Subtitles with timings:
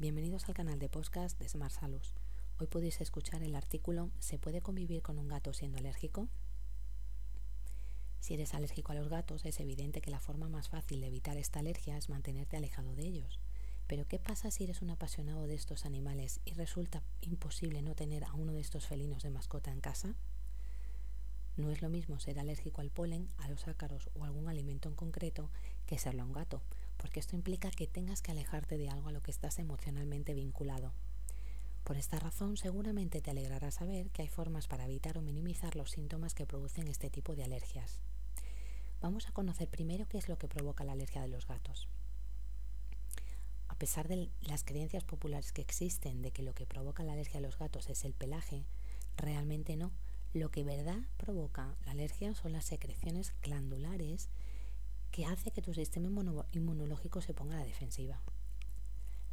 [0.00, 2.14] Bienvenidos al canal de podcast de Smart Salus.
[2.58, 6.26] Hoy podéis escuchar el artículo ¿Se puede convivir con un gato siendo alérgico?
[8.18, 11.36] Si eres alérgico a los gatos, es evidente que la forma más fácil de evitar
[11.36, 13.38] esta alergia es mantenerte alejado de ellos.
[13.86, 18.24] Pero ¿qué pasa si eres un apasionado de estos animales y resulta imposible no tener
[18.24, 20.16] a uno de estos felinos de mascota en casa?
[21.56, 24.96] No es lo mismo ser alérgico al polen, a los ácaros o algún alimento en
[24.96, 25.52] concreto
[25.86, 26.62] que serlo a un gato,
[27.04, 30.94] porque esto implica que tengas que alejarte de algo a lo que estás emocionalmente vinculado.
[31.84, 35.90] Por esta razón, seguramente te alegrará saber que hay formas para evitar o minimizar los
[35.90, 38.00] síntomas que producen este tipo de alergias.
[39.02, 41.90] Vamos a conocer primero qué es lo que provoca la alergia de los gatos.
[43.68, 47.38] A pesar de las creencias populares que existen de que lo que provoca la alergia
[47.38, 48.64] de los gatos es el pelaje,
[49.18, 49.92] realmente no.
[50.32, 54.30] Lo que verdad provoca la alergia son las secreciones glandulares
[55.14, 56.08] que hace que tu sistema
[56.50, 58.20] inmunológico se ponga a la defensiva.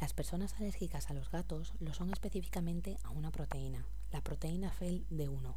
[0.00, 5.54] Las personas alérgicas a los gatos lo son específicamente a una proteína, la proteína FEL-D1.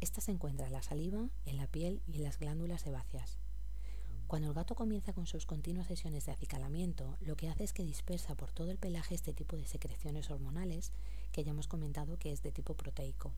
[0.00, 3.38] Esta se encuentra en la saliva, en la piel y en las glándulas sebáceas.
[4.26, 7.84] Cuando el gato comienza con sus continuas sesiones de acicalamiento, lo que hace es que
[7.84, 10.90] dispersa por todo el pelaje este tipo de secreciones hormonales
[11.30, 13.32] que ya hemos comentado que es de tipo proteico.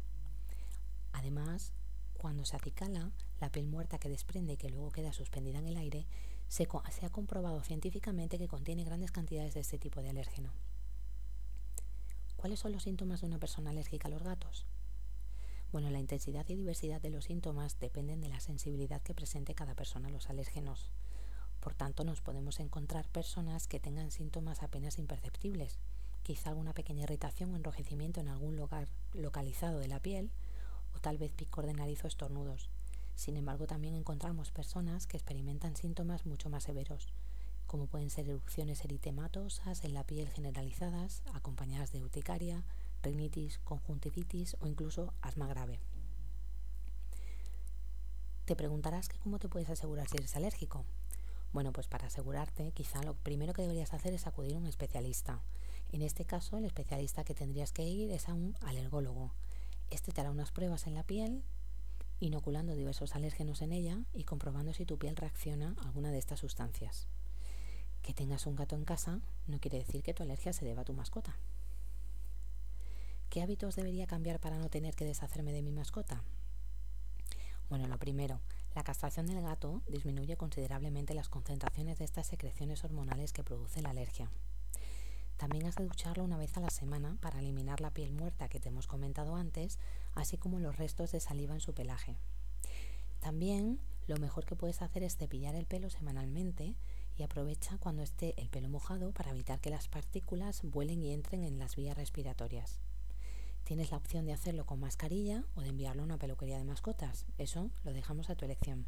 [1.12, 1.74] Además,
[2.14, 5.76] cuando se acicala, la piel muerta que desprende y que luego queda suspendida en el
[5.76, 6.06] aire,
[6.48, 10.52] se, se ha comprobado científicamente que contiene grandes cantidades de este tipo de alérgeno.
[12.36, 14.66] ¿Cuáles son los síntomas de una persona alérgica a los gatos?
[15.72, 19.74] Bueno, la intensidad y diversidad de los síntomas dependen de la sensibilidad que presente cada
[19.74, 20.92] persona a los alérgenos.
[21.58, 25.78] Por tanto, nos podemos encontrar personas que tengan síntomas apenas imperceptibles,
[26.22, 30.30] quizá alguna pequeña irritación o enrojecimiento en algún lugar localizado de la piel,
[31.04, 32.70] tal vez picor de nariz o estornudos.
[33.14, 37.12] Sin embargo, también encontramos personas que experimentan síntomas mucho más severos,
[37.66, 42.64] como pueden ser erupciones eritematosas en la piel generalizadas, acompañadas de urticaria,
[43.02, 45.78] rinitis, conjuntivitis o incluso asma grave.
[48.46, 50.86] Te preguntarás que cómo te puedes asegurar si eres alérgico.
[51.52, 55.42] Bueno, pues para asegurarte, quizá lo primero que deberías hacer es acudir a un especialista.
[55.92, 59.34] En este caso, el especialista que tendrías que ir es a un alergólogo.
[59.94, 61.44] Este te hará unas pruebas en la piel,
[62.18, 66.40] inoculando diversos alérgenos en ella y comprobando si tu piel reacciona a alguna de estas
[66.40, 67.06] sustancias.
[68.02, 70.84] Que tengas un gato en casa no quiere decir que tu alergia se deba a
[70.84, 71.36] tu mascota.
[73.30, 76.24] ¿Qué hábitos debería cambiar para no tener que deshacerme de mi mascota?
[77.68, 78.40] Bueno, lo primero,
[78.74, 83.90] la castración del gato disminuye considerablemente las concentraciones de estas secreciones hormonales que produce la
[83.90, 84.28] alergia.
[85.44, 88.60] También has de ducharlo una vez a la semana para eliminar la piel muerta que
[88.60, 89.78] te hemos comentado antes,
[90.14, 92.16] así como los restos de saliva en su pelaje.
[93.20, 96.76] También lo mejor que puedes hacer es cepillar el pelo semanalmente
[97.18, 101.44] y aprovecha cuando esté el pelo mojado para evitar que las partículas vuelen y entren
[101.44, 102.80] en las vías respiratorias.
[103.64, 107.26] Tienes la opción de hacerlo con mascarilla o de enviarlo a una peluquería de mascotas.
[107.36, 108.86] Eso lo dejamos a tu elección.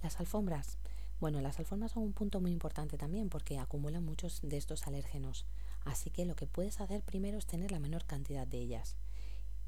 [0.00, 0.78] Las alfombras.
[1.20, 5.46] Bueno, las alfombras son un punto muy importante también porque acumulan muchos de estos alérgenos,
[5.84, 8.96] así que lo que puedes hacer primero es tener la menor cantidad de ellas.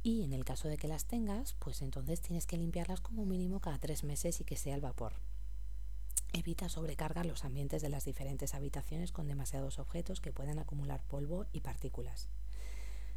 [0.03, 3.61] Y en el caso de que las tengas, pues entonces tienes que limpiarlas como mínimo
[3.61, 5.15] cada tres meses y que sea el vapor.
[6.33, 11.47] Evita sobrecargar los ambientes de las diferentes habitaciones con demasiados objetos que puedan acumular polvo
[11.53, 12.29] y partículas.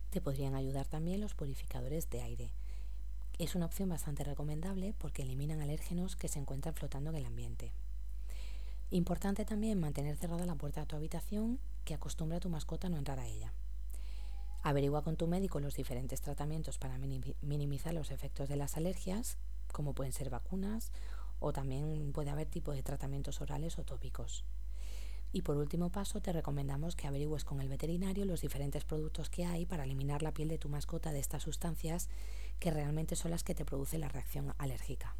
[0.09, 2.51] Te podrían ayudar también los purificadores de aire.
[3.37, 7.73] Es una opción bastante recomendable porque eliminan alérgenos que se encuentran flotando en el ambiente.
[8.91, 12.89] Importante también mantener cerrada la puerta de tu habitación que acostumbra a tu mascota a
[12.89, 13.53] no entrar a ella.
[14.63, 19.37] Averigua con tu médico los diferentes tratamientos para minimizar los efectos de las alergias,
[19.71, 20.91] como pueden ser vacunas
[21.39, 24.43] o también puede haber tipo de tratamientos orales o tópicos.
[25.31, 29.45] Y por último paso, te recomendamos que averigües con el veterinario los diferentes productos que
[29.45, 32.09] hay para eliminar la piel de tu mascota de estas sustancias
[32.59, 35.15] que realmente son las que te producen la reacción alérgica.